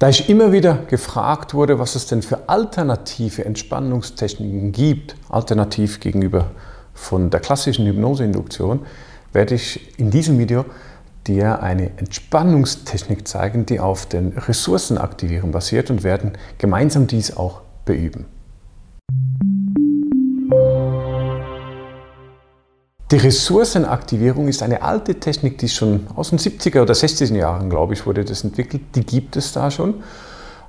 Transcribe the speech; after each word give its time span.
Da 0.00 0.08
ich 0.08 0.30
immer 0.30 0.50
wieder 0.50 0.78
gefragt 0.88 1.52
wurde, 1.52 1.78
was 1.78 1.94
es 1.94 2.06
denn 2.06 2.22
für 2.22 2.48
alternative 2.48 3.44
Entspannungstechniken 3.44 4.72
gibt, 4.72 5.14
alternativ 5.28 6.00
gegenüber 6.00 6.52
von 6.94 7.28
der 7.28 7.40
klassischen 7.40 7.84
Hypnoseinduktion, 7.84 8.86
werde 9.34 9.56
ich 9.56 9.98
in 9.98 10.10
diesem 10.10 10.38
Video 10.38 10.64
dir 11.26 11.62
eine 11.62 11.98
Entspannungstechnik 11.98 13.28
zeigen, 13.28 13.66
die 13.66 13.78
auf 13.78 14.06
den 14.06 14.38
Ressourcenaktivierung 14.38 15.52
basiert 15.52 15.90
und 15.90 16.02
werden 16.02 16.32
gemeinsam 16.56 17.06
dies 17.06 17.36
auch 17.36 17.60
beüben. 17.84 18.24
Die 23.10 23.16
Ressourcenaktivierung 23.16 24.46
ist 24.46 24.62
eine 24.62 24.82
alte 24.82 25.16
Technik, 25.16 25.58
die 25.58 25.68
schon 25.68 26.06
aus 26.14 26.30
den 26.30 26.38
70er 26.38 26.82
oder 26.82 26.94
60er 26.94 27.34
Jahren, 27.34 27.68
glaube 27.68 27.94
ich, 27.94 28.06
wurde 28.06 28.24
das 28.24 28.44
entwickelt. 28.44 28.82
Die 28.94 29.04
gibt 29.04 29.36
es 29.36 29.52
da 29.52 29.72
schon. 29.72 30.04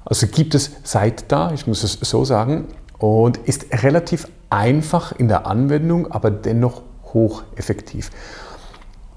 Also 0.05 0.25
gibt 0.25 0.55
es 0.55 0.71
seit 0.83 1.31
da, 1.31 1.51
ich 1.53 1.67
muss 1.67 1.83
es 1.83 1.99
so 2.01 2.25
sagen, 2.25 2.67
und 2.97 3.37
ist 3.37 3.67
relativ 3.83 4.27
einfach 4.49 5.11
in 5.11 5.27
der 5.27 5.45
Anwendung, 5.45 6.11
aber 6.11 6.31
dennoch 6.31 6.81
hocheffektiv. 7.13 8.09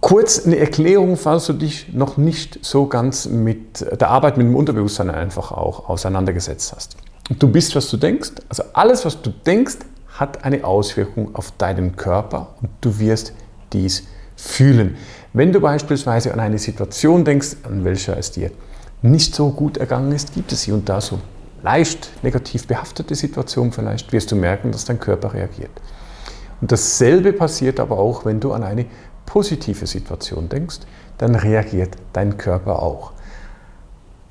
Kurz 0.03 0.45
eine 0.45 0.59
Erklärung, 0.59 1.17
falls 1.17 1.47
du 1.47 1.55
dich 1.55 1.95
noch 1.95 2.19
nicht 2.19 2.59
so 2.62 2.87
ganz 2.87 3.25
mit 3.25 3.81
der 3.81 4.11
Arbeit 4.11 4.37
mit 4.37 4.47
dem 4.47 4.55
Unterbewusstsein 4.55 5.09
einfach 5.09 5.51
auch 5.51 5.89
auseinandergesetzt 5.89 6.75
hast. 6.77 6.98
Du 7.39 7.48
bist, 7.48 7.75
was 7.75 7.89
du 7.89 7.97
denkst. 7.97 8.33
Also 8.51 8.65
alles, 8.75 9.06
was 9.06 9.23
du 9.23 9.31
denkst, 9.31 9.77
hat 10.15 10.45
eine 10.45 10.65
Auswirkung 10.65 11.35
auf 11.35 11.53
deinen 11.59 11.97
Körper 11.97 12.55
und 12.63 12.71
du 12.81 12.99
wirst 12.99 13.33
dies 13.73 14.05
fühlen. 14.37 14.97
Wenn 15.33 15.53
du 15.53 15.61
beispielsweise 15.61 16.33
an 16.33 16.41
eine 16.41 16.59
Situation 16.59 17.25
denkst, 17.25 17.57
an 17.65 17.85
welcher 17.85 18.17
es 18.17 18.31
dir 18.31 18.53
nicht 19.03 19.35
so 19.35 19.51
gut 19.51 19.77
ergangen 19.77 20.13
ist, 20.13 20.33
gibt 20.33 20.53
es 20.53 20.63
hier 20.63 20.75
und 20.75 20.89
da 20.89 21.01
so 21.01 21.19
leicht 21.63 22.11
negativ 22.23 22.67
behaftete 22.67 23.15
Situationen 23.15 23.73
vielleicht, 23.73 24.12
wirst 24.12 24.31
du 24.31 24.37
merken, 24.37 24.71
dass 24.71 24.84
dein 24.84 25.01
Körper 25.01 25.34
reagiert. 25.34 25.71
Und 26.61 26.71
dasselbe 26.71 27.33
passiert 27.33 27.81
aber 27.81 27.99
auch, 27.99 28.25
wenn 28.25 28.39
du 28.39 28.53
an 28.53 28.62
eine 28.62 28.87
positive 29.27 29.87
Situation 29.87 30.49
denkst, 30.49 30.78
dann 31.19 31.34
reagiert 31.34 31.97
dein 32.12 32.39
Körper 32.39 32.81
auch. 32.81 33.12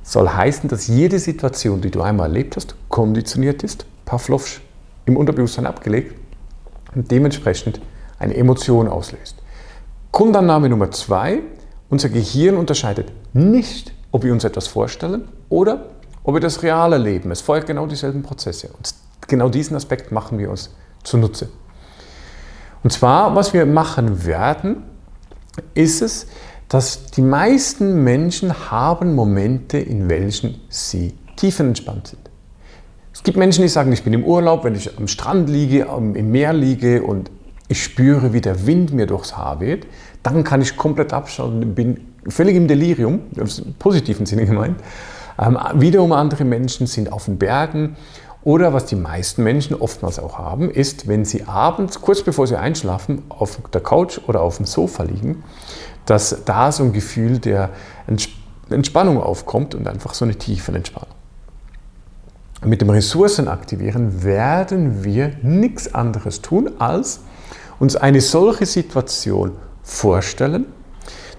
Soll 0.02 0.30
heißen, 0.30 0.70
dass 0.70 0.88
jede 0.88 1.20
Situation, 1.20 1.82
die 1.82 1.92
du 1.92 2.02
einmal 2.02 2.30
erlebt 2.30 2.56
hast, 2.56 2.76
konditioniert 2.90 3.64
ist, 3.64 3.86
Pavlovsch 4.06 4.62
im 5.06 5.18
Unterbewusstsein 5.18 5.66
abgelegt 5.66 6.16
und 6.96 7.10
dementsprechend 7.12 7.82
eine 8.20 8.36
Emotion 8.36 8.88
auslöst. 8.88 9.36
Grundannahme 10.12 10.70
Nummer 10.70 10.92
zwei, 10.92 11.40
unser 11.90 12.10
Gehirn 12.10 12.56
unterscheidet 12.58 13.12
nicht, 13.34 13.94
ob 14.12 14.24
wir 14.24 14.32
uns 14.32 14.44
etwas 14.44 14.68
vorstellen 14.68 15.28
oder 15.50 15.86
ob 16.24 16.36
wir 16.36 16.42
das 16.42 16.64
real 16.64 16.94
erleben. 16.94 17.32
Es 17.32 17.42
folgt 17.42 17.68
genau 17.68 17.88
dieselben 17.88 18.22
Prozesse. 18.24 18.70
Und 18.78 18.94
genau 19.28 19.50
diesen 19.50 19.76
Aspekt 19.76 20.12
machen 20.12 20.38
wir 20.38 20.50
uns 20.50 20.70
zunutze. 21.04 21.50
Und 22.84 22.92
zwar, 22.92 23.36
was 23.36 23.54
wir 23.54 23.66
machen 23.66 24.26
werden, 24.26 24.84
ist 25.74 26.02
es, 26.02 26.28
dass 26.70 27.06
die 27.08 27.22
meisten 27.22 28.04
Menschen 28.04 28.72
haben 28.72 29.16
Momente, 29.16 29.78
in 29.78 30.10
welchen 30.10 30.62
sie 30.70 31.14
tiefenentspannt 31.36 32.08
sind. 32.08 32.23
Es 33.14 33.22
gibt 33.22 33.38
Menschen, 33.38 33.62
die 33.62 33.68
sagen, 33.68 33.92
ich 33.92 34.04
bin 34.04 34.14
im 34.14 34.24
Urlaub, 34.24 34.64
wenn 34.64 34.76
ich 34.76 34.98
am 34.98 35.08
Strand 35.08 35.48
liege, 35.48 35.88
im 35.96 36.32
Meer 36.32 36.52
liege 36.52 37.04
und 37.04 37.30
ich 37.68 37.84
spüre, 37.84 38.34
wie 38.34 38.42
der 38.42 38.66
Wind 38.66 38.92
mir 38.92 39.06
durchs 39.06 39.38
Haar 39.38 39.60
weht, 39.60 39.88
dann 40.24 40.44
kann 40.44 40.62
ich 40.62 40.76
komplett 40.76 41.14
abschalten 41.14 41.76
bin 41.76 42.14
völlig 42.28 42.56
im 42.56 42.68
Delirium, 42.68 43.22
im 43.36 43.74
positiven 43.80 44.26
Sinne 44.26 44.46
gemeint. 44.46 44.78
Ähm, 45.40 45.58
wiederum 45.76 46.12
andere 46.12 46.44
Menschen 46.44 46.88
sind 46.88 47.12
auf 47.12 47.26
den 47.26 47.38
Bergen 47.38 47.96
oder 48.44 48.74
was 48.74 48.86
die 48.86 48.96
meisten 48.96 49.44
Menschen 49.44 49.76
oftmals 49.76 50.20
auch 50.20 50.38
haben, 50.38 50.70
ist, 50.70 51.08
wenn 51.08 51.26
sie 51.26 51.44
abends, 51.46 52.02
kurz 52.02 52.22
bevor 52.22 52.46
sie 52.48 52.58
einschlafen, 52.58 53.24
auf 53.30 53.60
der 53.72 53.82
Couch 53.82 54.20
oder 54.28 54.42
auf 54.42 54.58
dem 54.58 54.66
Sofa 54.66 55.04
liegen, 55.04 55.44
dass 56.06 56.44
da 56.46 56.72
so 56.72 56.84
ein 56.84 56.94
Gefühl 56.94 57.40
der 57.40 57.70
Entspannung 58.70 59.22
aufkommt 59.22 59.76
und 59.76 59.88
einfach 59.88 60.14
so 60.14 60.26
eine 60.26 60.36
tiefe 60.36 60.74
Entspannung. 60.74 61.16
Mit 62.66 62.80
dem 62.80 62.90
Ressourcenaktivieren 62.90 64.24
werden 64.24 65.04
wir 65.04 65.34
nichts 65.42 65.94
anderes 65.94 66.42
tun, 66.42 66.72
als 66.80 67.20
uns 67.80 67.98
eine 67.98 68.22
solche 68.22 68.66
Situation 68.66 69.52
vorstellen. 69.82 70.66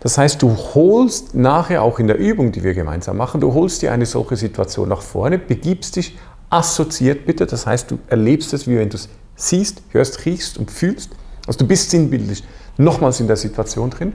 Das 0.01 0.19
heißt, 0.19 0.43
du 0.43 0.55
holst 0.55 1.35
nachher 1.35 1.83
auch 1.83 1.99
in 1.99 2.09
der 2.09 2.19
Übung, 2.19 2.53
die 2.53 2.63
wir 2.63 2.75
gemeinsam 2.75 3.17
machen, 3.17 3.41
du 3.41 3.55
holst 3.55 3.81
dir 3.81 3.91
eine 3.91 4.05
solche 4.05 4.37
Situation 4.37 4.91
nach 4.91 5.01
vorne, 5.01 5.39
begibst 5.39 5.97
dich 5.97 6.19
assoziiert 6.51 7.25
bitte, 7.25 7.47
das 7.47 7.67
heißt, 7.67 7.91
du 7.91 7.99
erlebst 8.09 8.53
es, 8.53 8.67
wie 8.69 8.77
wenn 8.77 8.91
du 8.91 8.97
es 8.97 9.09
siehst, 9.35 9.83
hörst, 9.93 10.27
riechst 10.27 10.59
und 10.59 10.71
fühlst. 10.71 11.11
Also 11.47 11.61
du 11.61 11.67
bist 11.67 11.91
sinnbildlich 11.91 12.45
nochmals 12.77 13.21
in 13.21 13.29
der 13.29 13.37
Situation 13.37 13.89
drin, 13.89 14.13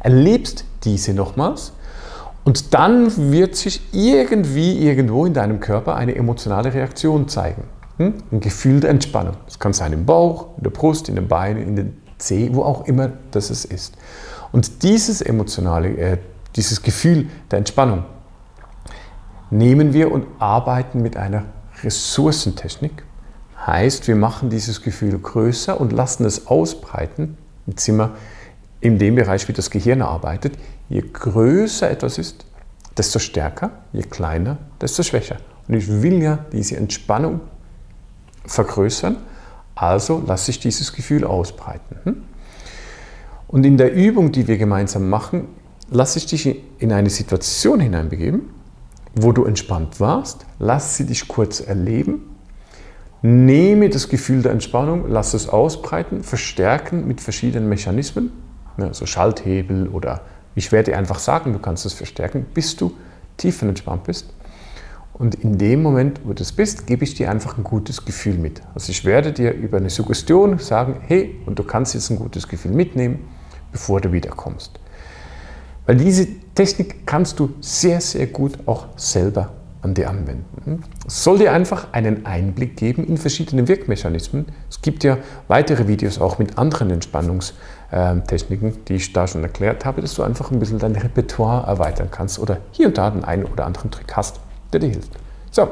erlebst 0.00 0.64
diese 0.84 1.14
nochmals 1.14 1.72
und 2.44 2.74
dann 2.74 3.32
wird 3.32 3.54
sich 3.56 3.82
irgendwie 3.92 4.78
irgendwo 4.78 5.26
in 5.26 5.34
deinem 5.34 5.60
Körper 5.60 5.94
eine 5.94 6.14
emotionale 6.14 6.72
Reaktion 6.72 7.28
zeigen. 7.28 7.64
Hm? 7.98 8.14
Ein 8.32 8.40
Gefühl 8.40 8.80
der 8.80 8.90
Entspannung. 8.90 9.36
Das 9.44 9.58
kann 9.58 9.72
sein 9.72 9.92
im 9.92 10.06
Bauch, 10.06 10.56
in 10.56 10.62
der 10.62 10.70
Brust, 10.70 11.08
in 11.08 11.16
den 11.16 11.28
Beinen, 11.28 11.62
in 11.62 11.76
den 11.76 12.02
Zeh, 12.18 12.50
wo 12.52 12.62
auch 12.62 12.86
immer 12.86 13.10
das 13.30 13.50
es 13.50 13.64
ist. 13.64 13.94
Und 14.52 14.82
dieses 14.82 15.20
emotionale, 15.20 15.88
äh, 15.96 16.18
dieses 16.56 16.82
Gefühl 16.82 17.28
der 17.50 17.58
Entspannung 17.58 18.04
nehmen 19.50 19.92
wir 19.92 20.10
und 20.10 20.26
arbeiten 20.38 21.02
mit 21.02 21.16
einer 21.16 21.44
Ressourcentechnik. 21.82 23.04
Heißt, 23.66 24.08
wir 24.08 24.16
machen 24.16 24.48
dieses 24.48 24.82
Gefühl 24.82 25.18
größer 25.18 25.80
und 25.80 25.92
lassen 25.92 26.24
es 26.24 26.46
ausbreiten. 26.46 27.36
Sind 27.76 27.98
wir 27.98 28.12
in 28.80 28.98
dem 28.98 29.14
Bereich, 29.14 29.46
wie 29.48 29.52
das 29.52 29.70
Gehirn 29.70 30.02
arbeitet, 30.02 30.54
je 30.88 31.02
größer 31.02 31.90
etwas 31.90 32.18
ist, 32.18 32.44
desto 32.96 33.18
stärker, 33.18 33.70
je 33.92 34.02
kleiner, 34.02 34.58
desto 34.80 35.02
schwächer. 35.02 35.36
Und 35.68 35.74
ich 35.74 36.02
will 36.02 36.22
ja 36.22 36.44
diese 36.52 36.76
Entspannung 36.76 37.40
vergrößern, 38.46 39.16
also 39.74 40.22
lasse 40.26 40.50
ich 40.50 40.58
dieses 40.58 40.92
Gefühl 40.92 41.24
ausbreiten. 41.24 41.96
Hm? 42.04 42.22
Und 43.48 43.64
in 43.64 43.76
der 43.76 43.92
Übung, 43.92 44.32
die 44.32 44.46
wir 44.46 44.58
gemeinsam 44.58 45.08
machen, 45.08 45.48
lasse 45.90 46.18
ich 46.18 46.26
dich 46.26 46.62
in 46.78 46.92
eine 46.92 47.10
Situation 47.10 47.80
hineinbegeben, 47.80 48.42
wo 49.14 49.32
du 49.32 49.44
entspannt 49.44 50.00
warst, 50.00 50.46
lass 50.58 50.96
sie 50.96 51.04
dich 51.04 51.26
kurz 51.28 51.60
erleben, 51.60 52.36
nehme 53.22 53.88
das 53.88 54.08
Gefühl 54.08 54.42
der 54.42 54.52
Entspannung, 54.52 55.04
lass 55.08 55.34
es 55.34 55.48
ausbreiten, 55.48 56.22
verstärken 56.22 57.06
mit 57.06 57.20
verschiedenen 57.20 57.68
Mechanismen 57.68 58.32
ne, 58.76 58.92
so 58.92 59.06
Schalthebel 59.06 59.88
oder 59.88 60.22
ich 60.54 60.72
werde 60.72 60.92
dir 60.92 60.98
einfach 60.98 61.18
sagen, 61.18 61.52
du 61.52 61.58
kannst 61.58 61.86
es 61.86 61.92
verstärken, 61.92 62.46
bis 62.54 62.76
du 62.76 62.92
tiefenentspannt 63.36 64.04
bist. 64.04 64.32
Und 65.12 65.34
in 65.34 65.58
dem 65.58 65.82
Moment, 65.82 66.20
wo 66.24 66.32
du 66.32 66.42
es 66.42 66.52
bist, 66.52 66.86
gebe 66.86 67.04
ich 67.04 67.14
dir 67.14 67.30
einfach 67.30 67.58
ein 67.58 67.64
gutes 67.64 68.04
Gefühl 68.04 68.38
mit. 68.38 68.62
Also 68.74 68.90
ich 68.90 69.04
werde 69.04 69.32
dir 69.32 69.52
über 69.52 69.76
eine 69.76 69.90
Suggestion 69.90 70.58
sagen, 70.58 70.96
hey, 71.06 71.38
und 71.44 71.58
du 71.58 71.62
kannst 71.62 71.94
jetzt 71.94 72.10
ein 72.10 72.16
gutes 72.16 72.48
Gefühl 72.48 72.72
mitnehmen, 72.72 73.28
bevor 73.70 74.00
du 74.00 74.12
wiederkommst. 74.12 74.80
Weil 75.86 75.96
diese 75.96 76.26
Technik 76.54 77.06
kannst 77.06 77.38
du 77.38 77.54
sehr, 77.60 78.00
sehr 78.00 78.28
gut 78.28 78.58
auch 78.66 78.86
selber 78.96 79.52
an 79.82 79.94
dir 79.94 80.10
anwenden. 80.10 80.82
Es 81.06 81.24
soll 81.24 81.38
dir 81.38 81.52
einfach 81.52 81.92
einen 81.92 82.26
Einblick 82.26 82.76
geben 82.76 83.04
in 83.06 83.16
verschiedene 83.16 83.66
Wirkmechanismen. 83.66 84.46
Es 84.68 84.82
gibt 84.82 85.04
ja 85.04 85.18
weitere 85.48 85.88
Videos 85.88 86.20
auch 86.20 86.38
mit 86.38 86.58
anderen 86.58 86.90
Entspannungstechniken, 86.90 88.84
die 88.86 88.94
ich 88.94 89.12
da 89.12 89.26
schon 89.26 89.42
erklärt 89.42 89.84
habe, 89.84 90.02
dass 90.02 90.14
du 90.14 90.22
einfach 90.22 90.50
ein 90.50 90.58
bisschen 90.58 90.78
dein 90.78 90.96
Repertoire 90.96 91.66
erweitern 91.66 92.08
kannst 92.10 92.38
oder 92.38 92.58
hier 92.72 92.88
und 92.88 92.98
da 92.98 93.10
den 93.10 93.24
einen 93.24 93.44
oder 93.44 93.64
anderen 93.64 93.90
Trick 93.90 94.14
hast, 94.16 94.40
der 94.72 94.80
dir 94.80 94.90
hilft. 94.90 95.12
So, 95.50 95.68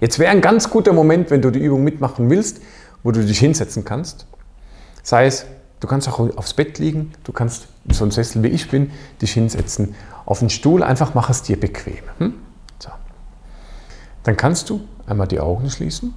jetzt 0.00 0.18
wäre 0.18 0.30
ein 0.30 0.40
ganz 0.40 0.68
guter 0.68 0.92
Moment, 0.92 1.30
wenn 1.30 1.40
du 1.40 1.50
die 1.50 1.60
Übung 1.60 1.84
mitmachen 1.84 2.28
willst, 2.28 2.60
wo 3.02 3.10
du 3.10 3.24
dich 3.24 3.38
hinsetzen 3.38 3.84
kannst. 3.84 4.26
Sei 5.02 5.26
es, 5.26 5.46
du 5.80 5.88
kannst 5.88 6.08
auch 6.08 6.18
aufs 6.36 6.54
Bett 6.54 6.78
liegen, 6.78 7.12
du 7.24 7.32
kannst 7.32 7.68
so 7.90 8.04
ein 8.04 8.10
Sessel 8.10 8.42
wie 8.42 8.48
ich 8.48 8.70
bin, 8.70 8.90
dich 9.20 9.32
hinsetzen, 9.32 9.94
auf 10.26 10.38
den 10.38 10.50
Stuhl, 10.50 10.82
einfach 10.82 11.14
mach 11.14 11.30
es 11.30 11.42
dir 11.42 11.58
bequem. 11.58 12.04
Hm? 12.18 12.34
Dann 14.24 14.36
kannst 14.36 14.70
du 14.70 14.80
einmal 15.06 15.28
die 15.28 15.40
Augen 15.40 15.68
schließen 15.70 16.14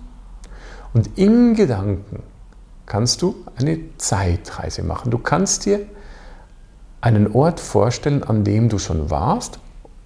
und 0.94 1.18
in 1.18 1.56
Gedanken 1.56 2.24
kannst 2.86 3.22
du 3.22 3.36
eine 3.58 3.80
Zeitreise 3.98 4.84
machen. 4.84 5.12
Du 5.12 5.18
kannst 5.18 5.66
dir 5.66 5.86
einen 7.02 7.32
Ort 7.34 7.60
vorstellen, 7.60 8.24
an 8.24 8.44
dem 8.44 8.70
du 8.70 8.80
schon 8.80 9.10
warst 9.10 9.60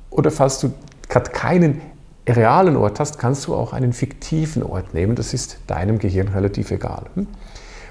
oder 0.09 0.31
falls 0.31 0.59
du 0.59 0.73
gerade 1.07 1.31
keinen 1.31 1.81
realen 2.27 2.75
Ort 2.75 2.99
hast, 2.99 3.17
kannst 3.19 3.47
du 3.47 3.55
auch 3.55 3.73
einen 3.73 3.93
fiktiven 3.93 4.63
Ort 4.63 4.93
nehmen. 4.93 5.15
Das 5.15 5.33
ist 5.33 5.57
deinem 5.67 5.99
Gehirn 5.99 6.29
relativ 6.29 6.71
egal. 6.71 7.05
Hm? 7.15 7.27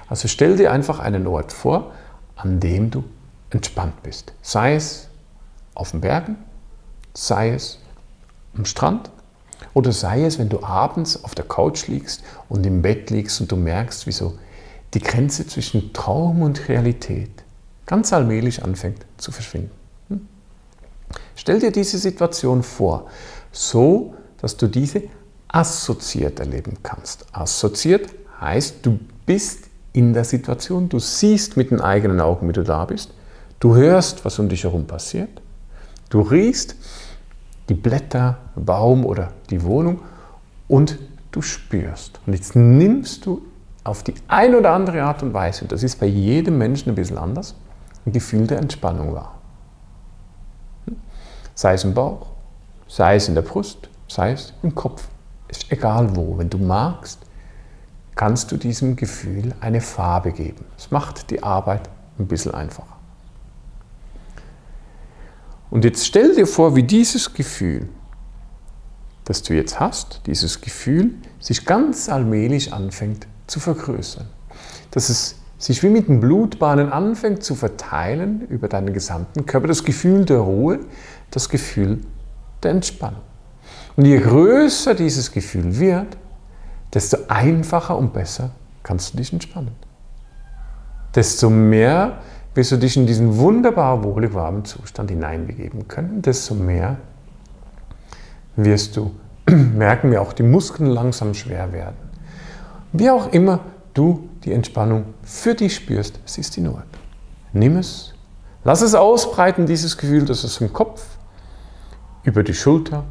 Also 0.07 0.27
stell 0.27 0.57
dir 0.57 0.71
einfach 0.71 0.99
einen 0.99 1.27
Ort 1.27 1.51
vor, 1.51 1.91
an 2.35 2.59
dem 2.59 2.89
du 2.89 3.03
entspannt 3.49 4.01
bist. 4.03 4.33
Sei 4.41 4.75
es 4.75 5.09
auf 5.75 5.91
den 5.91 6.01
Bergen, 6.01 6.37
sei 7.13 7.49
es 7.49 7.79
am 8.55 8.65
Strand 8.65 9.09
oder 9.73 9.91
sei 9.91 10.25
es, 10.25 10.39
wenn 10.39 10.49
du 10.49 10.63
abends 10.63 11.23
auf 11.23 11.35
der 11.35 11.45
Couch 11.45 11.87
liegst 11.87 12.23
und 12.47 12.65
im 12.65 12.81
Bett 12.81 13.09
liegst 13.09 13.41
und 13.41 13.51
du 13.51 13.55
merkst, 13.55 14.07
wie 14.07 14.11
so 14.11 14.37
die 14.93 14.99
Grenze 14.99 15.45
zwischen 15.45 15.93
Traum 15.93 16.41
und 16.41 16.67
Realität 16.67 17.31
ganz 17.85 18.13
allmählich 18.13 18.63
anfängt 18.63 19.05
zu 19.17 19.31
verschwinden. 19.31 19.71
Hm? 20.09 20.27
Stell 21.35 21.59
dir 21.59 21.71
diese 21.71 21.97
Situation 21.97 22.63
vor, 22.63 23.07
so 23.51 24.13
dass 24.41 24.57
du 24.57 24.67
diese 24.67 25.03
assoziiert 25.47 26.39
erleben 26.39 26.77
kannst. 26.83 27.25
Assoziiert 27.31 28.09
heißt, 28.39 28.77
du 28.83 28.99
bist 29.25 29.65
in 29.93 30.13
der 30.13 30.23
Situation, 30.23 30.87
du 30.87 30.99
siehst 30.99 31.57
mit 31.57 31.71
den 31.71 31.81
eigenen 31.81 32.21
Augen, 32.21 32.47
wie 32.47 32.53
du 32.53 32.63
da 32.63 32.85
bist, 32.85 33.11
du 33.59 33.75
hörst, 33.75 34.23
was 34.23 34.37
um 34.39 34.49
dich 34.49 34.63
herum 34.63 34.85
passiert, 34.85 35.41
du 36.09 36.21
riechst 36.21 36.75
die 37.69 37.75
Blätter, 37.75 38.39
Baum 38.55 39.05
oder 39.05 39.29
die 39.49 39.63
Wohnung 39.63 40.01
und 40.67 40.97
du 41.31 41.41
spürst. 41.41 42.19
Und 42.25 42.33
jetzt 42.33 42.55
nimmst 42.55 43.25
du 43.25 43.43
auf 43.83 44.03
die 44.03 44.15
eine 44.27 44.57
oder 44.57 44.73
andere 44.73 45.03
Art 45.03 45.23
und 45.23 45.33
Weise, 45.33 45.63
und 45.63 45.71
das 45.71 45.83
ist 45.83 45.99
bei 45.99 46.05
jedem 46.05 46.57
Menschen 46.57 46.89
ein 46.89 46.95
bisschen 46.95 47.17
anders, 47.17 47.55
ein 48.05 48.11
Gefühl 48.11 48.47
der 48.47 48.59
Entspannung 48.59 49.13
wahr. 49.13 49.35
Sei 51.55 51.73
es 51.73 51.83
im 51.83 51.93
Bauch, 51.93 52.27
sei 52.87 53.15
es 53.15 53.27
in 53.27 53.35
der 53.35 53.41
Brust, 53.41 53.89
sei 54.07 54.31
es 54.31 54.53
im 54.63 54.73
Kopf. 54.75 55.07
Ist 55.47 55.71
egal 55.71 56.15
wo. 56.15 56.37
Wenn 56.37 56.49
du 56.49 56.57
magst, 56.57 57.19
kannst 58.15 58.51
du 58.51 58.57
diesem 58.57 58.95
Gefühl 58.95 59.53
eine 59.59 59.81
Farbe 59.81 60.31
geben. 60.31 60.65
Es 60.77 60.91
macht 60.91 61.31
die 61.31 61.41
Arbeit 61.43 61.89
ein 62.17 62.27
bisschen 62.27 62.53
einfacher. 62.53 62.98
Und 65.71 65.85
jetzt 65.85 66.05
stell 66.05 66.35
dir 66.35 66.47
vor, 66.47 66.75
wie 66.75 66.83
dieses 66.83 67.33
Gefühl, 67.33 67.89
das 69.25 69.43
du 69.43 69.53
jetzt 69.53 69.79
hast, 69.79 70.21
dieses 70.25 70.61
Gefühl 70.61 71.13
sich 71.39 71.65
ganz 71.65 72.09
allmählich 72.09 72.73
anfängt 72.73 73.27
zu 73.45 73.59
vergrößern. 73.59 74.27
Dass 74.91 75.09
es 75.09 75.35
sich 75.59 75.83
wie 75.83 75.89
mit 75.89 76.07
den 76.07 76.21
Blutbahnen 76.21 76.91
anfängt 76.91 77.43
zu 77.43 77.53
verteilen 77.53 78.47
über 78.47 78.67
deinen 78.67 78.93
gesamten 78.93 79.45
Körper. 79.45 79.67
Das 79.67 79.83
Gefühl 79.83 80.25
der 80.25 80.39
Ruhe, 80.39 80.79
das 81.29 81.49
Gefühl 81.49 81.99
der 82.63 82.71
Entspannung. 82.71 83.21
Und 83.95 84.05
je 84.05 84.17
größer 84.17 84.95
dieses 84.95 85.31
Gefühl 85.31 85.77
wird, 85.77 86.17
desto 86.93 87.17
einfacher 87.27 87.97
und 87.97 88.13
besser 88.13 88.51
kannst 88.81 89.13
du 89.13 89.17
dich 89.17 89.33
entspannen. 89.33 89.75
Desto 91.13 91.49
mehr 91.49 92.21
wirst 92.55 92.71
du 92.71 92.77
dich 92.77 92.97
in 92.97 93.05
diesen 93.05 93.37
wunderbar 93.37 94.03
wohlig 94.03 94.33
warmen 94.33 94.65
Zustand 94.65 95.11
hineinbegeben 95.11 95.87
können, 95.87 96.21
desto 96.21 96.55
mehr 96.55 96.97
wirst 98.55 98.97
du 98.97 99.11
merken, 99.49 100.11
wie 100.11 100.17
auch 100.17 100.33
die 100.33 100.43
Muskeln 100.43 100.89
langsam 100.89 101.33
schwer 101.33 101.71
werden. 101.71 101.97
Wie 102.91 103.09
auch 103.09 103.31
immer 103.31 103.61
du 103.93 104.29
die 104.43 104.51
Entspannung 104.51 105.05
für 105.23 105.55
dich 105.55 105.75
spürst, 105.75 106.19
es 106.25 106.37
ist 106.37 106.57
in 106.57 106.67
Ordnung. 106.67 106.85
Nimm 107.53 107.77
es, 107.77 108.13
lass 108.63 108.81
es 108.81 108.95
ausbreiten, 108.95 109.65
dieses 109.65 109.97
Gefühl, 109.97 110.25
das 110.25 110.43
ist 110.43 110.61
im 110.61 110.73
Kopf, 110.73 111.17
über 112.23 112.43
die 112.43 112.53
Schulter, 112.53 113.05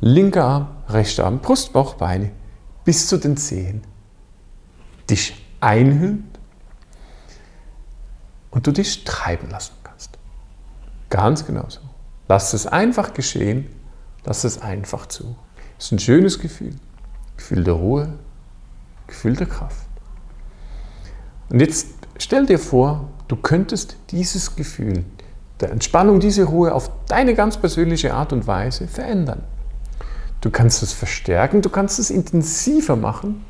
linker 0.00 0.44
Arm, 0.44 0.68
rechter 0.88 1.24
Arm, 1.24 1.40
Brust, 1.40 1.72
Bauch, 1.72 1.94
Beine, 1.94 2.30
bis 2.84 3.08
zu 3.08 3.16
den 3.16 3.36
Zehen. 3.36 3.82
Dich 5.10 5.44
einhüllt 5.60 6.37
und 8.50 8.66
du 8.66 8.72
dich 8.72 9.04
treiben 9.04 9.50
lassen 9.50 9.74
kannst. 9.84 10.18
Ganz 11.10 11.46
genauso. 11.46 11.80
Lass 12.28 12.52
es 12.52 12.66
einfach 12.66 13.14
geschehen, 13.14 13.68
lass 14.24 14.44
es 14.44 14.60
einfach 14.60 15.06
zu. 15.06 15.36
Es 15.78 15.86
ist 15.86 15.92
ein 15.92 15.98
schönes 15.98 16.38
Gefühl. 16.38 16.74
Gefühl 17.36 17.64
der 17.64 17.74
Ruhe, 17.74 18.12
Gefühl 19.06 19.36
der 19.36 19.46
Kraft. 19.46 19.86
Und 21.48 21.60
jetzt 21.60 21.88
stell 22.18 22.46
dir 22.46 22.58
vor, 22.58 23.08
du 23.28 23.36
könntest 23.36 23.96
dieses 24.10 24.56
Gefühl 24.56 25.04
der 25.60 25.70
Entspannung, 25.70 26.20
diese 26.20 26.44
Ruhe 26.44 26.74
auf 26.74 26.90
deine 27.06 27.34
ganz 27.34 27.56
persönliche 27.56 28.14
Art 28.14 28.32
und 28.32 28.46
Weise 28.46 28.86
verändern. 28.86 29.42
Du 30.40 30.50
kannst 30.50 30.82
es 30.82 30.92
verstärken, 30.92 31.62
du 31.62 31.70
kannst 31.70 31.98
es 31.98 32.10
intensiver 32.10 32.96
machen. 32.96 33.44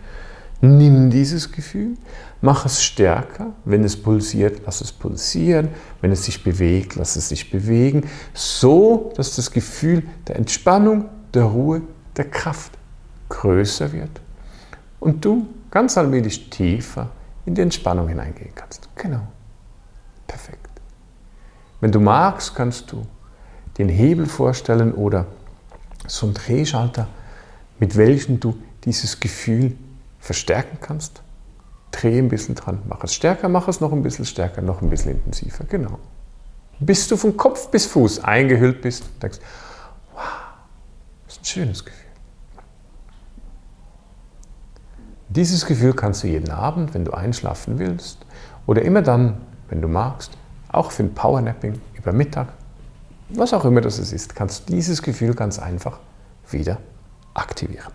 Nimm 0.60 1.10
dieses 1.10 1.52
Gefühl, 1.52 1.96
mach 2.40 2.66
es 2.66 2.82
stärker. 2.82 3.52
Wenn 3.64 3.84
es 3.84 3.96
pulsiert, 3.96 4.62
lass 4.66 4.80
es 4.80 4.90
pulsieren. 4.90 5.68
Wenn 6.00 6.10
es 6.10 6.24
sich 6.24 6.42
bewegt, 6.42 6.96
lass 6.96 7.16
es 7.16 7.28
sich 7.28 7.50
bewegen. 7.50 8.08
So, 8.34 9.12
dass 9.16 9.36
das 9.36 9.50
Gefühl 9.52 10.02
der 10.26 10.36
Entspannung, 10.36 11.08
der 11.32 11.44
Ruhe, 11.44 11.82
der 12.16 12.28
Kraft 12.28 12.72
größer 13.28 13.92
wird 13.92 14.20
und 15.00 15.24
du 15.24 15.46
ganz 15.70 15.96
allmählich 15.96 16.50
tiefer 16.50 17.10
in 17.46 17.54
die 17.54 17.62
Entspannung 17.62 18.08
hineingehen 18.08 18.52
kannst. 18.54 18.88
Genau. 18.96 19.20
Perfekt. 20.26 20.68
Wenn 21.80 21.92
du 21.92 22.00
magst, 22.00 22.54
kannst 22.54 22.90
du 22.90 23.06
den 23.78 23.88
Hebel 23.88 24.26
vorstellen 24.26 24.92
oder 24.92 25.26
so 26.06 26.26
einen 26.26 26.34
Drehschalter, 26.34 27.06
mit 27.78 27.96
welchem 27.96 28.40
du 28.40 28.56
dieses 28.84 29.20
Gefühl 29.20 29.76
verstärken 30.18 30.78
kannst. 30.80 31.22
Dreh 31.90 32.18
ein 32.18 32.28
bisschen 32.28 32.54
dran, 32.54 32.82
mach 32.86 33.02
es 33.04 33.14
stärker, 33.14 33.48
mach 33.48 33.68
es 33.68 33.80
noch 33.80 33.92
ein 33.92 34.02
bisschen 34.02 34.24
stärker, 34.24 34.60
noch 34.60 34.82
ein 34.82 34.90
bisschen 34.90 35.12
intensiver. 35.12 35.64
Genau. 35.64 35.98
Bis 36.80 37.08
du 37.08 37.16
von 37.16 37.36
Kopf 37.36 37.70
bis 37.70 37.86
Fuß 37.86 38.22
eingehüllt 38.24 38.82
bist 38.82 39.04
und 39.04 39.22
denkst, 39.22 39.38
wow, 40.14 40.22
das 41.26 41.36
ist 41.36 41.42
ein 41.42 41.44
schönes 41.44 41.84
Gefühl. 41.84 42.04
Dieses 45.30 45.66
Gefühl 45.66 45.92
kannst 45.92 46.22
du 46.22 46.26
jeden 46.26 46.50
Abend, 46.50 46.94
wenn 46.94 47.04
du 47.04 47.12
einschlafen 47.12 47.78
willst, 47.78 48.18
oder 48.66 48.82
immer 48.82 49.02
dann, 49.02 49.40
wenn 49.68 49.80
du 49.82 49.88
magst, 49.88 50.32
auch 50.68 50.90
für 50.90 51.02
ein 51.02 51.14
Powernapping 51.14 51.80
über 51.94 52.12
Mittag, 52.12 52.48
was 53.30 53.52
auch 53.52 53.64
immer 53.64 53.80
das 53.80 53.98
ist, 53.98 54.34
kannst 54.34 54.68
du 54.68 54.72
dieses 54.74 55.02
Gefühl 55.02 55.34
ganz 55.34 55.58
einfach 55.58 55.98
wieder 56.50 56.78
aktivieren. 57.34 57.92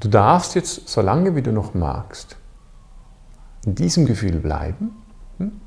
Du 0.00 0.08
darfst 0.08 0.54
jetzt, 0.54 0.88
solange 0.88 1.34
wie 1.34 1.42
du 1.42 1.50
noch 1.50 1.74
magst, 1.74 2.36
in 3.66 3.74
diesem 3.74 4.06
Gefühl 4.06 4.38
bleiben. 4.38 4.90
Hm? 5.38 5.60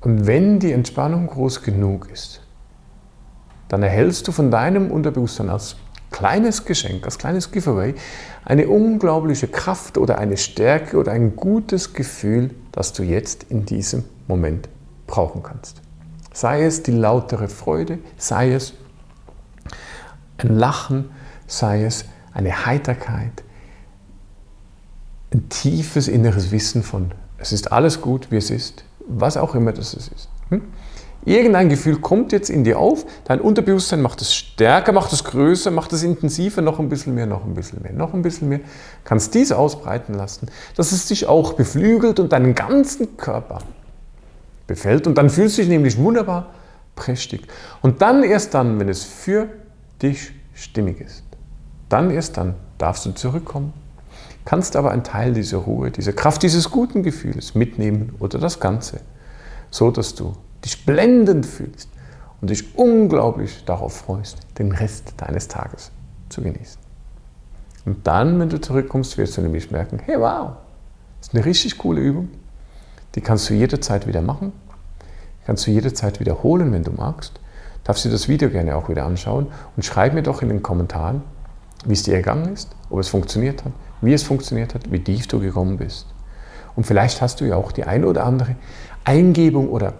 Und 0.00 0.26
wenn 0.26 0.58
die 0.58 0.72
Entspannung 0.72 1.28
groß 1.28 1.62
genug 1.62 2.10
ist, 2.10 2.42
dann 3.68 3.82
erhältst 3.82 4.26
du 4.26 4.32
von 4.32 4.50
deinem 4.50 4.90
Unterbewusstsein 4.90 5.50
als 5.50 5.76
kleines 6.10 6.64
Geschenk, 6.64 7.04
als 7.04 7.18
kleines 7.18 7.52
Giveaway 7.52 7.94
eine 8.44 8.68
unglaubliche 8.68 9.46
Kraft 9.46 9.98
oder 9.98 10.18
eine 10.18 10.36
Stärke 10.36 10.96
oder 10.96 11.12
ein 11.12 11.36
gutes 11.36 11.92
Gefühl, 11.92 12.54
das 12.72 12.92
du 12.92 13.04
jetzt 13.04 13.44
in 13.44 13.66
diesem 13.66 14.04
Moment 14.26 14.68
brauchen 15.06 15.44
kannst. 15.44 15.80
Sei 16.32 16.64
es 16.64 16.82
die 16.82 16.92
lautere 16.92 17.48
Freude, 17.48 17.98
sei 18.16 18.52
es 18.52 18.74
ein 20.38 20.56
Lachen, 20.56 21.10
sei 21.48 21.84
es 21.84 22.04
eine 22.32 22.66
Heiterkeit, 22.66 23.42
ein 25.32 25.48
tiefes 25.48 26.06
inneres 26.06 26.52
Wissen 26.52 26.84
von, 26.84 27.12
es 27.38 27.52
ist 27.52 27.72
alles 27.72 28.00
gut, 28.00 28.30
wie 28.30 28.36
es 28.36 28.50
ist, 28.50 28.84
was 29.08 29.36
auch 29.36 29.56
immer 29.56 29.72
das 29.72 29.94
ist. 29.94 30.28
Hm? 30.50 30.62
Irgendein 31.24 31.68
Gefühl 31.68 31.98
kommt 31.98 32.32
jetzt 32.32 32.48
in 32.48 32.64
dir 32.64 32.78
auf, 32.78 33.04
dein 33.24 33.40
Unterbewusstsein 33.40 34.00
macht 34.00 34.22
es 34.22 34.34
stärker, 34.34 34.92
macht 34.92 35.12
es 35.12 35.24
größer, 35.24 35.70
macht 35.70 35.92
es 35.92 36.02
intensiver, 36.02 36.62
noch 36.62 36.78
ein 36.78 36.88
bisschen 36.88 37.14
mehr, 37.14 37.26
noch 37.26 37.44
ein 37.44 37.54
bisschen 37.54 37.82
mehr, 37.82 37.92
noch 37.92 38.14
ein 38.14 38.22
bisschen 38.22 38.48
mehr. 38.48 38.60
Kannst 39.04 39.34
dies 39.34 39.50
ausbreiten 39.52 40.14
lassen, 40.14 40.48
dass 40.76 40.92
es 40.92 41.06
dich 41.06 41.26
auch 41.26 41.54
beflügelt 41.54 42.20
und 42.20 42.32
deinen 42.32 42.54
ganzen 42.54 43.16
Körper 43.16 43.58
befällt. 44.66 45.06
Und 45.06 45.18
dann 45.18 45.28
fühlst 45.28 45.58
du 45.58 45.62
dich 45.62 45.68
nämlich 45.68 45.98
wunderbar 45.98 46.54
prächtig. 46.94 47.46
Und 47.82 48.00
dann 48.00 48.22
erst 48.22 48.54
dann, 48.54 48.78
wenn 48.78 48.88
es 48.88 49.02
für 49.02 49.48
dich 50.00 50.32
stimmig 50.54 51.00
ist, 51.00 51.24
dann 51.88 52.10
erst 52.10 52.36
dann 52.36 52.54
darfst 52.78 53.06
du 53.06 53.12
zurückkommen, 53.12 53.72
kannst 54.44 54.76
aber 54.76 54.90
einen 54.92 55.04
Teil 55.04 55.34
dieser 55.34 55.58
Ruhe, 55.58 55.90
dieser 55.90 56.12
Kraft, 56.12 56.42
dieses 56.42 56.70
guten 56.70 57.02
Gefühls 57.02 57.54
mitnehmen 57.54 58.14
oder 58.18 58.38
das 58.38 58.60
Ganze, 58.60 59.00
so 59.70 59.90
dass 59.90 60.14
du 60.14 60.34
dich 60.64 60.84
blendend 60.84 61.46
fühlst 61.46 61.88
und 62.40 62.50
dich 62.50 62.76
unglaublich 62.76 63.64
darauf 63.64 63.96
freust, 63.96 64.38
den 64.58 64.72
Rest 64.72 65.14
deines 65.16 65.48
Tages 65.48 65.90
zu 66.28 66.42
genießen. 66.42 66.80
Und 67.84 68.06
dann, 68.06 68.38
wenn 68.38 68.48
du 68.48 68.60
zurückkommst, 68.60 69.16
wirst 69.18 69.36
du 69.36 69.40
nämlich 69.40 69.70
merken, 69.70 69.98
hey 70.04 70.18
wow, 70.18 70.52
das 71.18 71.28
ist 71.28 71.34
eine 71.34 71.44
richtig 71.44 71.78
coole 71.78 72.00
Übung. 72.00 72.28
Die 73.14 73.20
kannst 73.20 73.48
du 73.48 73.54
jederzeit 73.54 74.06
wieder 74.06 74.20
machen. 74.20 74.52
Kannst 75.46 75.66
du 75.66 75.70
jederzeit 75.70 76.20
wiederholen, 76.20 76.72
wenn 76.72 76.84
du 76.84 76.92
magst. 76.92 77.40
Darfst 77.84 78.04
du 78.04 78.10
das 78.10 78.28
Video 78.28 78.50
gerne 78.50 78.76
auch 78.76 78.90
wieder 78.90 79.06
anschauen 79.06 79.46
und 79.76 79.82
schreib 79.82 80.12
mir 80.12 80.22
doch 80.22 80.42
in 80.42 80.50
den 80.50 80.62
Kommentaren, 80.62 81.22
wie 81.88 81.94
es 81.94 82.02
dir 82.02 82.14
ergangen 82.14 82.52
ist, 82.52 82.68
ob 82.90 83.00
es 83.00 83.08
funktioniert 83.08 83.64
hat, 83.64 83.72
wie 84.02 84.12
es 84.12 84.22
funktioniert 84.22 84.74
hat, 84.74 84.92
wie 84.92 85.00
tief 85.00 85.26
du 85.26 85.40
gekommen 85.40 85.78
bist. 85.78 86.06
Und 86.76 86.84
vielleicht 86.84 87.22
hast 87.22 87.40
du 87.40 87.46
ja 87.46 87.56
auch 87.56 87.72
die 87.72 87.84
eine 87.84 88.06
oder 88.06 88.24
andere 88.24 88.56
Eingebung 89.04 89.68
oder 89.70 89.94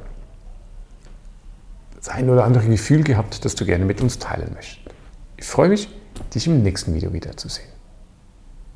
das 1.97 2.09
ein 2.09 2.29
oder 2.31 2.45
andere 2.45 2.69
Gefühl 2.69 3.03
gehabt, 3.03 3.45
das 3.45 3.55
du 3.55 3.65
gerne 3.65 3.85
mit 3.85 4.01
uns 4.01 4.19
teilen 4.19 4.53
möchtest. 4.55 4.81
Ich 5.39 5.47
freue 5.47 5.71
mich, 5.71 5.89
dich 6.35 6.47
im 6.47 6.63
nächsten 6.63 6.95
Video 6.95 7.13
wiederzusehen. 7.13 7.69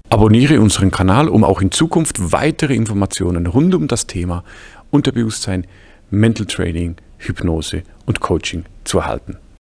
Abonniere 0.09 0.61
unseren 0.61 0.91
Kanal, 0.91 1.29
um 1.29 1.45
auch 1.45 1.61
in 1.61 1.71
Zukunft 1.71 2.33
weitere 2.33 2.75
Informationen 2.75 3.47
rund 3.47 3.75
um 3.75 3.89
das 3.89 4.07
Thema 4.07 4.43
Unterbewusstsein, 4.91 5.67
Mental 6.11 6.47
Training, 6.47 6.97
Hypnose 7.19 7.83
und 8.07 8.21
Coaching 8.21 8.65
zu 8.85 8.99
erhalten. 8.99 9.39